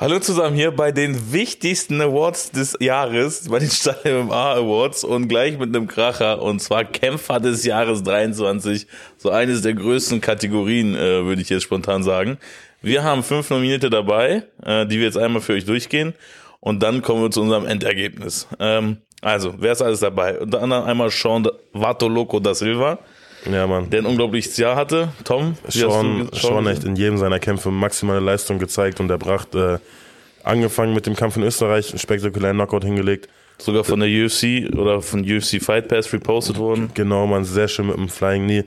[0.00, 5.28] Hallo zusammen hier bei den wichtigsten Awards des Jahres, bei den Stahl MMA Awards und
[5.28, 8.86] gleich mit einem Kracher und zwar Kämpfer des Jahres 23,
[9.18, 12.38] so eines der größten Kategorien, äh, würde ich jetzt spontan sagen.
[12.80, 16.14] Wir haben fünf Nominierte dabei, äh, die wir jetzt einmal für euch durchgehen
[16.60, 18.48] und dann kommen wir zu unserem Endergebnis.
[18.58, 20.40] Ähm, also, wer ist alles dabei?
[20.40, 23.00] Unter anderem einmal Sean Vato Loco da Silva,
[23.50, 23.90] Ja, Mann.
[23.90, 25.08] der ein unglaubliches Jahr hatte.
[25.24, 30.46] Tom, Sean, Sean echt in jedem seiner Kämpfe maximale Leistung gezeigt und er brachte, äh,
[30.48, 33.28] angefangen mit dem Kampf in Österreich, einen spektakulären Knockout hingelegt.
[33.58, 36.90] sogar von der UFC oder von UFC Fight Pass repostet worden.
[36.94, 38.64] Genau, man, sehr schön mit dem Flying Knee.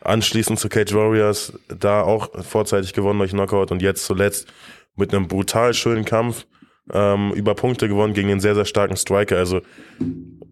[0.00, 4.46] Anschließend zu Cage Warriors, da auch vorzeitig gewonnen durch Knockout und jetzt zuletzt
[4.94, 6.46] mit einem brutal schönen Kampf
[6.92, 9.36] ähm, über Punkte gewonnen gegen einen sehr, sehr starken Striker.
[9.36, 9.60] Also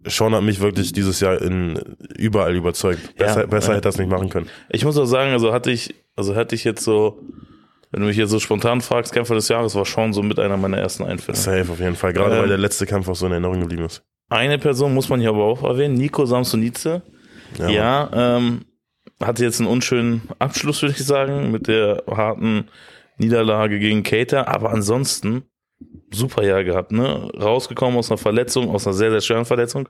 [0.05, 1.79] Sean hat mich wirklich dieses Jahr in
[2.17, 3.15] überall überzeugt.
[3.17, 3.77] Besser, Ja, besser ja.
[3.77, 4.47] hätte er es nicht machen können.
[4.69, 7.19] Ich muss auch sagen, also hatte ich, also hatte ich jetzt so,
[7.91, 10.57] wenn du mich jetzt so spontan fragst, Kämpfer des Jahres war Sean so mit einer
[10.57, 11.37] meiner ersten Einfälle.
[11.37, 12.13] Safe auf jeden Fall.
[12.13, 14.03] Gerade Ähm, weil der letzte Kampf auch so in Erinnerung geblieben ist.
[14.29, 17.01] Eine Person muss man hier aber auch erwähnen, Nico Samsonice.
[17.59, 18.65] Ja, Ja, ähm,
[19.23, 22.65] hatte jetzt einen unschönen Abschluss, würde ich sagen, mit der harten
[23.17, 25.43] Niederlage gegen Cater, aber ansonsten
[26.11, 27.29] super Jahr gehabt, ne?
[27.39, 29.89] Rausgekommen aus einer Verletzung, aus einer sehr, sehr schweren Verletzung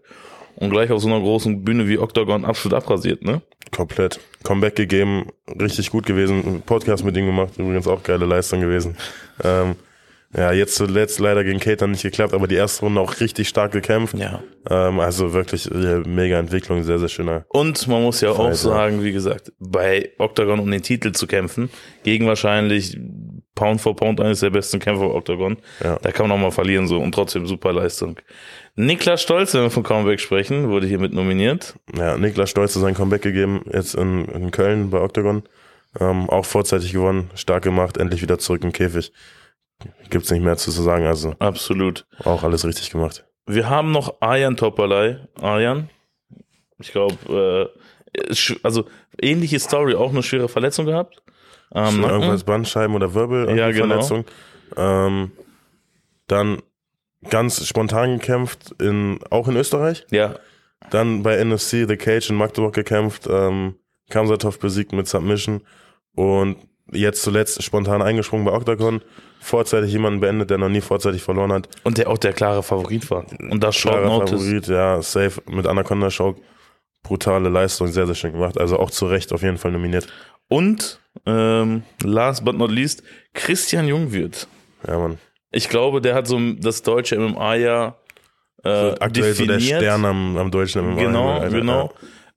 [0.55, 3.41] und gleich auf so einer großen Bühne wie Octagon absolut abrasiert, ne?
[3.71, 4.19] Komplett.
[4.43, 5.27] Comeback gegeben,
[5.59, 6.61] richtig gut gewesen.
[6.65, 8.95] Podcast mit ihm gemacht, übrigens auch geile Leistung gewesen.
[9.43, 9.75] Ähm,
[10.35, 13.71] ja, jetzt zuletzt leider gegen Kate nicht geklappt, aber die erste Runde auch richtig stark
[13.71, 14.17] gekämpft.
[14.17, 14.43] Ja.
[14.69, 17.45] Ähm, also wirklich äh, mega Entwicklung, sehr, sehr schöner.
[17.49, 21.69] Und man muss ja auch sagen, wie gesagt, bei Octagon um den Titel zu kämpfen,
[22.03, 22.97] gegen wahrscheinlich
[23.55, 25.97] Pound for Pound eines der besten Kämpfer Octagon, Ja.
[26.01, 28.19] da kann man auch mal verlieren so und trotzdem super Leistung.
[28.75, 31.75] Niklas Stolz, wenn wir von Comeback sprechen, wurde hier mit nominiert.
[31.97, 35.43] Ja, Niklas Stolz hat sein Comeback gegeben, jetzt in, in Köln bei Octagon.
[35.97, 39.13] Ähm, auch vorzeitig gewonnen, stark gemacht, endlich wieder zurück im Käfig.
[40.09, 42.05] Gibt's nicht mehr zu sagen, also Absolut.
[42.23, 43.25] auch alles richtig gemacht.
[43.47, 45.19] Wir haben noch Arjan Topperlei.
[45.39, 45.89] Arjan,
[46.79, 47.71] ich glaube,
[48.19, 48.85] äh, also
[49.21, 51.21] ähnliche Story, auch eine schwere Verletzung gehabt.
[51.75, 52.09] Ähm, Nacken.
[52.15, 53.87] irgendwas Bandscheiben oder Wirbel, Ja, genau.
[53.87, 54.25] Verletzung.
[54.77, 55.31] Ähm,
[56.27, 56.61] dann
[57.29, 60.05] ganz spontan gekämpft, in, auch in Österreich.
[60.11, 60.35] Ja,
[60.91, 63.75] Dann bei NFC The Cage in Magdeburg gekämpft, ähm,
[64.09, 65.61] Kamsatov besiegt mit Submission
[66.15, 66.57] und
[66.91, 69.01] jetzt zuletzt spontan eingesprungen bei Octagon,
[69.39, 71.67] vorzeitig jemanden beendet, der noch nie vorzeitig verloren hat.
[71.83, 73.25] und der auch der klare Favorit war.
[73.51, 74.39] Und das Short Notice.
[74.41, 76.35] Favorit, ja, safe mit Anaconda Show.
[77.05, 78.59] Brutale Leistung, sehr, sehr schön gemacht.
[78.59, 80.07] Also auch zu Recht auf jeden Fall nominiert.
[80.47, 84.47] Und ähm, last but not least, Christian Jungwirth.
[84.87, 85.17] Ja, Mann.
[85.51, 87.97] Ich glaube, der hat so das deutsche MMA-Jahr
[88.63, 89.81] äh, Aktuell so der definiert.
[89.81, 91.01] Stern am, am deutschen MMA.
[91.01, 91.57] Genau, Alter.
[91.57, 91.93] genau.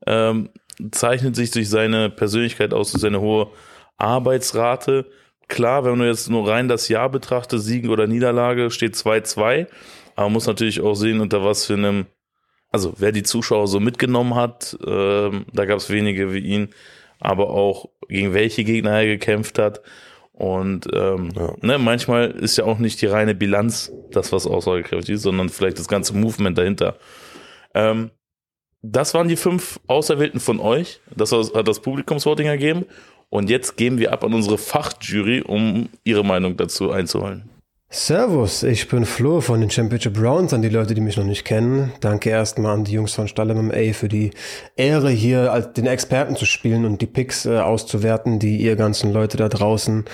[0.06, 0.50] Ähm,
[0.90, 3.48] zeichnet sich durch seine Persönlichkeit aus, durch seine hohe
[3.96, 5.06] Arbeitsrate.
[5.48, 9.66] Klar, wenn du jetzt nur rein das Jahr betrachtest, Siegen oder Niederlage, steht 2-2.
[10.14, 12.06] Aber man muss natürlich auch sehen, unter was für einem,
[12.70, 16.68] also wer die Zuschauer so mitgenommen hat, ähm, da gab es wenige wie ihn,
[17.20, 19.82] aber auch gegen welche Gegner er gekämpft hat.
[20.32, 21.54] Und ähm, Ja.
[21.62, 25.78] ne, manchmal ist ja auch nicht die reine Bilanz das, was aussagekräftig ist, sondern vielleicht
[25.78, 26.96] das ganze Movement dahinter.
[27.74, 28.10] Ähm,
[28.82, 31.00] das waren die fünf Auserwählten von euch.
[31.16, 32.86] Das hat das Publikumsvoting ergeben.
[33.30, 37.50] Und jetzt geben wir ab an unsere Fachjury, um ihre Meinung dazu einzuholen.
[37.90, 41.46] Servus, ich bin Flo von den Championship Browns, an die Leute, die mich noch nicht
[41.46, 41.90] kennen.
[42.00, 44.32] Danke erstmal an die Jungs von Stall MMA für die
[44.76, 49.10] Ehre, hier als den Experten zu spielen und die Picks äh, auszuwerten, die ihr ganzen
[49.10, 50.04] Leute da draußen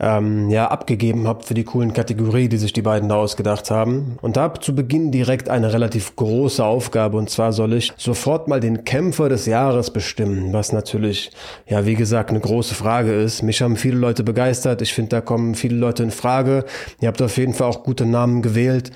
[0.00, 4.16] ähm, ja, abgegeben habt für die coolen Kategorie, die sich die beiden da ausgedacht haben.
[4.22, 8.60] Und da zu Beginn direkt eine relativ große Aufgabe und zwar soll ich sofort mal
[8.60, 11.30] den Kämpfer des Jahres bestimmen, was natürlich,
[11.66, 13.42] ja, wie gesagt, eine große Frage ist.
[13.42, 14.82] Mich haben viele Leute begeistert.
[14.82, 16.64] Ich finde, da kommen viele Leute in Frage.
[17.00, 18.90] Ihr habt auf jeden Fall auch gute Namen gewählt.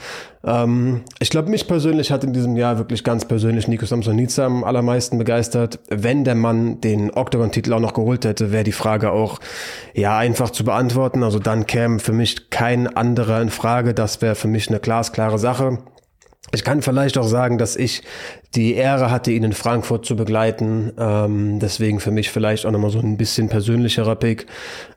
[0.47, 4.65] Ähm, ich glaube, mich persönlich hat in diesem Jahr wirklich ganz persönlich Nico Samsonica am
[4.65, 5.79] allermeisten begeistert.
[5.89, 9.41] Wenn der Mann den Octagon-Titel auch noch geholt hätte, wäre die Frage auch
[9.95, 11.23] ja einfach zu beantworten.
[11.23, 13.95] Also dann käme für mich kein anderer in Frage.
[13.95, 15.79] Das wäre für mich eine glasklare Sache.
[16.55, 18.03] Ich kann vielleicht auch sagen, dass ich
[18.55, 20.93] die Ehre hatte, ihn in Frankfurt zu begleiten.
[20.97, 24.47] Ähm, deswegen für mich vielleicht auch nochmal so ein bisschen persönlicherer Pick.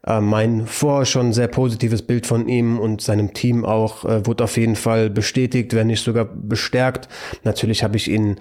[0.05, 4.43] Äh, mein vorher schon sehr positives Bild von ihm und seinem Team auch äh, wurde
[4.43, 7.09] auf jeden Fall bestätigt, wenn nicht sogar bestärkt.
[7.43, 8.37] Natürlich habe ich ihn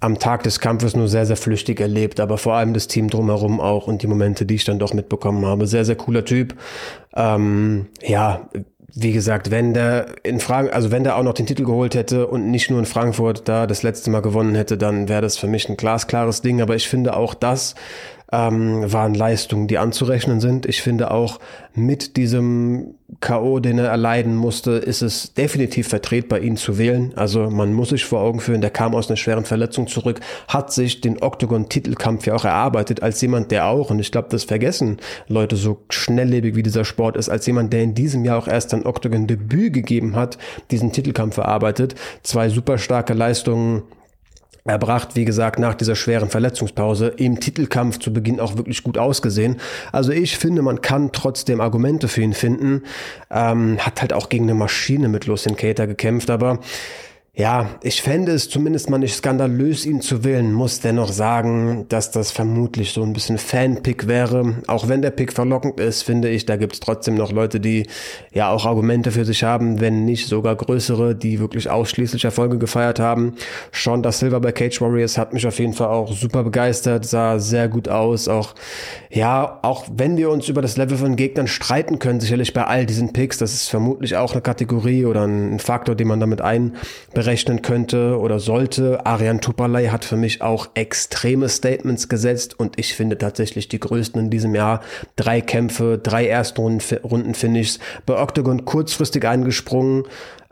[0.00, 3.60] am Tag des Kampfes nur sehr, sehr flüchtig erlebt, aber vor allem das Team drumherum
[3.60, 5.66] auch und die Momente, die ich dann doch mitbekommen habe.
[5.66, 6.54] Sehr, sehr cooler Typ.
[7.16, 8.48] Ähm, ja,
[8.94, 12.26] wie gesagt, wenn der in Frank also wenn der auch noch den Titel geholt hätte
[12.26, 15.46] und nicht nur in Frankfurt da das letzte Mal gewonnen hätte, dann wäre das für
[15.46, 16.62] mich ein glasklares Ding.
[16.62, 17.74] Aber ich finde auch das
[18.30, 20.66] ähm, waren Leistungen, die anzurechnen sind.
[20.66, 21.38] Ich finde auch
[21.74, 27.12] mit diesem K.O., den er erleiden musste, ist es definitiv vertretbar, ihn zu wählen.
[27.16, 30.72] Also man muss sich vor Augen führen, der kam aus einer schweren Verletzung zurück, hat
[30.72, 34.98] sich den Octagon-Titelkampf ja auch erarbeitet, als jemand, der auch, und ich glaube, das vergessen
[35.26, 38.74] Leute so schnelllebig wie dieser Sport ist, als jemand, der in diesem Jahr auch erst
[38.74, 40.36] ein Octagon-Debüt gegeben hat,
[40.70, 41.94] diesen Titelkampf erarbeitet.
[42.22, 43.84] Zwei super starke Leistungen
[44.68, 49.56] erbracht, wie gesagt, nach dieser schweren Verletzungspause im Titelkampf zu Beginn auch wirklich gut ausgesehen.
[49.92, 52.82] Also ich finde, man kann trotzdem Argumente für ihn finden.
[53.30, 56.60] Ähm, hat halt auch gegen eine Maschine mit Lucien Cater gekämpft, aber
[57.38, 62.10] ja, ich fände es zumindest mal nicht skandalös, ihn zu wählen, muss dennoch sagen, dass
[62.10, 64.56] das vermutlich so ein bisschen Fan-Pick wäre.
[64.66, 67.86] Auch wenn der Pick verlockend ist, finde ich, da gibt es trotzdem noch Leute, die
[68.34, 72.98] ja auch Argumente für sich haben, wenn nicht sogar größere, die wirklich ausschließlich Erfolge gefeiert
[72.98, 73.34] haben.
[73.70, 77.38] Sean da Silva bei Cage Warriors hat mich auf jeden Fall auch super begeistert, sah
[77.38, 78.26] sehr gut aus.
[78.26, 78.56] Auch,
[79.10, 82.84] ja, auch wenn wir uns über das Level von Gegnern streiten können, sicherlich bei all
[82.84, 87.27] diesen Picks, das ist vermutlich auch eine Kategorie oder ein Faktor, den man damit einberechnet
[87.28, 89.06] rechnen könnte oder sollte.
[89.06, 94.20] Arian Tupalay hat für mich auch extreme Statements gesetzt und ich finde tatsächlich die größten
[94.22, 94.80] in diesem Jahr.
[95.14, 97.78] Drei Kämpfe, drei Erstrunden-Finishes.
[98.06, 100.04] Bei Octagon kurzfristig eingesprungen,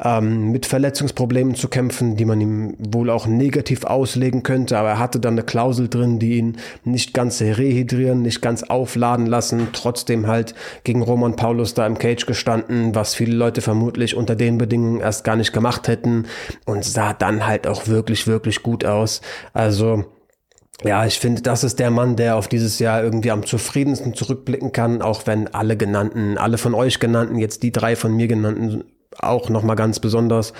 [0.02, 4.98] ähm, mit Verletzungsproblemen zu kämpfen, die man ihm wohl auch negativ auslegen könnte, aber er
[4.98, 10.26] hatte dann eine Klausel drin, die ihn nicht ganz rehydrieren, nicht ganz aufladen lassen, trotzdem
[10.26, 15.00] halt gegen Roman Paulus da im Cage gestanden, was viele Leute vermutlich unter den Bedingungen
[15.00, 16.26] erst gar nicht gemacht hätten
[16.66, 19.22] und sah dann halt auch wirklich, wirklich gut aus.
[19.54, 20.04] Also
[20.84, 24.72] ja, ich finde, das ist der Mann, der auf dieses Jahr irgendwie am zufriedensten zurückblicken
[24.72, 28.84] kann, auch wenn alle genannten, alle von euch genannten, jetzt die drei von mir genannten
[29.18, 30.52] auch nochmal ganz besonders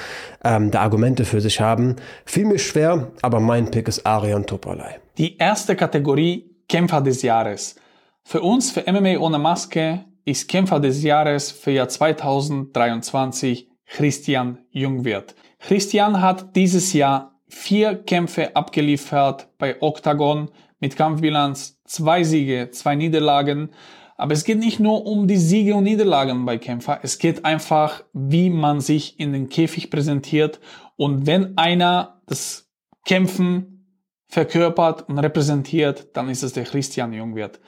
[0.42, 1.96] ähm, da Argumente für sich haben.
[2.24, 4.94] Fiel mir schwer, aber mein Pick ist Arian Topalay.
[5.18, 7.76] Die erste Kategorie Kämpfer des Jahres.
[8.24, 15.34] Für uns, für MMA ohne Maske, ist Kämpfer des Jahres für Jahr 2023 Christian Jungwirth.
[15.60, 20.50] Christian hat dieses Jahr vier Kämpfe abgeliefert bei Octagon
[20.80, 23.70] mit Kampfbilanz zwei Siege, zwei Niederlagen.
[24.16, 27.00] Aber es geht nicht nur um die Siege und Niederlagen bei Kämpfer.
[27.02, 30.60] Es geht einfach, wie man sich in den Käfig präsentiert.
[30.96, 32.70] Und wenn einer das
[33.04, 33.76] Kämpfen
[34.28, 37.60] verkörpert und repräsentiert, dann ist es der Christian Jungwirth.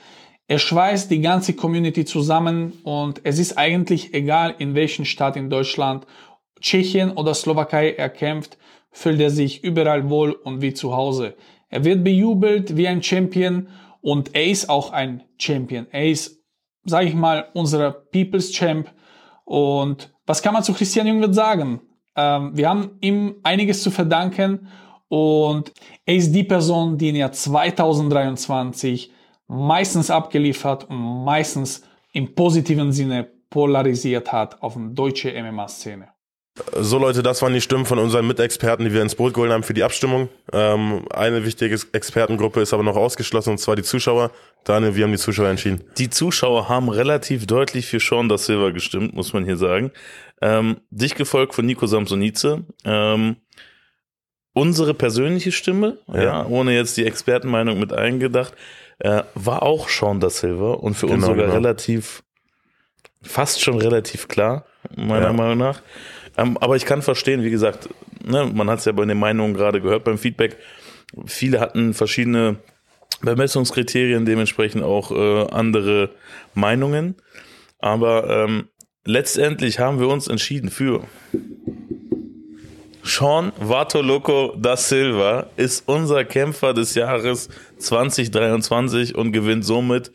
[0.48, 5.50] Er schweißt die ganze Community zusammen und es ist eigentlich egal, in welchen Stadt in
[5.50, 6.06] Deutschland,
[6.60, 8.58] Tschechien oder Slowakei er kämpft,
[8.90, 11.36] fühlt er sich überall wohl und wie zu Hause.
[11.68, 13.68] Er wird bejubelt wie ein Champion
[14.00, 15.86] und er ist auch ein Champion.
[15.92, 16.38] Er ist
[16.88, 18.90] sage ich mal, unser People's Champ.
[19.44, 21.80] Und was kann man zu Christian Jungwirth sagen?
[22.16, 24.68] Ähm, wir haben ihm einiges zu verdanken
[25.08, 25.72] und
[26.04, 29.12] er ist die Person, die in Jahr 2023
[29.48, 36.08] meistens abgeliefert und meistens im positiven Sinne polarisiert hat auf der deutschen MMA-Szene.
[36.76, 39.62] So Leute, das waren die Stimmen von unseren Mitexperten, die wir ins Boot geholt haben
[39.62, 40.28] für die Abstimmung.
[40.52, 44.32] Ähm, eine wichtige Expertengruppe ist aber noch ausgeschlossen, und zwar die Zuschauer.
[44.64, 45.84] Daniel, wie haben die Zuschauer entschieden?
[45.98, 49.92] Die Zuschauer haben relativ deutlich für Sean da Silva gestimmt, muss man hier sagen.
[50.42, 52.64] Ähm, dich gefolgt von Nico Samsonice.
[52.84, 53.36] Ähm,
[54.52, 56.22] unsere persönliche Stimme, ja.
[56.22, 56.46] ja.
[56.46, 58.54] ohne jetzt die Expertenmeinung mit eingedacht,
[59.00, 61.54] äh, war auch Sean da Silva und für genau, uns sogar genau.
[61.54, 62.22] relativ,
[63.22, 64.64] fast schon relativ klar,
[64.96, 65.32] meiner ja.
[65.32, 65.82] Meinung nach.
[66.36, 67.88] Ähm, aber ich kann verstehen, wie gesagt,
[68.24, 70.56] ne, man hat es ja bei den Meinungen gerade gehört beim Feedback.
[71.26, 72.56] Viele hatten verschiedene
[73.22, 76.10] Bemessungskriterien, dementsprechend auch äh, andere
[76.54, 77.16] Meinungen.
[77.78, 78.68] Aber ähm,
[79.04, 81.04] letztendlich haben wir uns entschieden für
[83.08, 87.48] Sean Vatoloco da Silva ist unser Kämpfer des Jahres
[87.78, 90.12] 2023 und gewinnt somit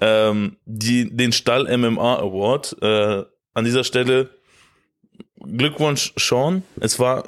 [0.00, 2.76] ähm, die, den Stall MMA Award.
[2.82, 4.30] Äh, an dieser Stelle
[5.38, 6.64] Glückwunsch, Sean.
[6.80, 7.24] Es war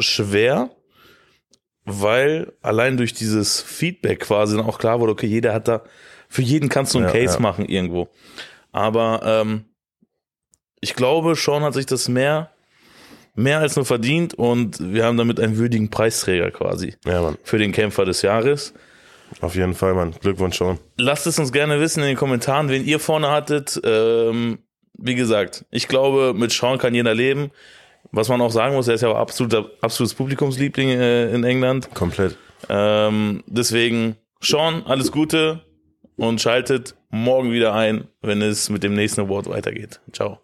[0.00, 0.70] schwer,
[1.84, 5.82] weil allein durch dieses Feedback quasi dann auch klar wurde, okay, jeder hat da,
[6.28, 7.40] für jeden kannst du einen ja, Case ja.
[7.40, 8.08] machen irgendwo.
[8.72, 9.66] Aber ähm,
[10.80, 12.50] ich glaube, Sean hat sich das mehr,
[13.38, 17.38] mehr als nur verdient und wir haben damit einen würdigen Preisträger quasi ja, Mann.
[17.44, 18.74] für den Kämpfer des Jahres.
[19.40, 20.14] Auf jeden Fall, Mann.
[20.20, 20.78] Glückwunsch, Sean.
[20.96, 23.80] Lasst es uns gerne wissen in den Kommentaren, wen ihr vorne hattet.
[23.84, 24.58] Ähm,
[24.94, 27.50] wie gesagt, ich glaube, mit Sean kann jeder leben.
[28.10, 31.94] Was man auch sagen muss, er ist ja auch absoluter, absolutes Publikumsliebling äh, in England.
[31.94, 32.36] Komplett.
[32.68, 35.60] Ähm, deswegen, Sean, alles Gute
[36.16, 40.00] und schaltet morgen wieder ein, wenn es mit dem nächsten Award weitergeht.
[40.12, 40.40] Ciao.